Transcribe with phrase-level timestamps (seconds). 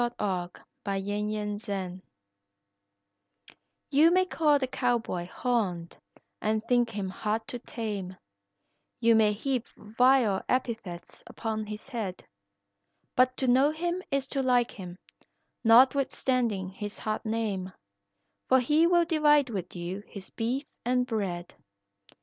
[0.01, 1.99] THE COWBOY AT WORK
[3.91, 5.95] You may call the cowboy horned
[6.41, 8.17] and think him hard to tame,
[8.99, 12.25] You may heap vile epithets upon his head;
[13.15, 14.97] But to know him is to like him,
[15.63, 17.71] notwithstanding his hard name,
[18.49, 21.53] For he will divide with you his beef and bread.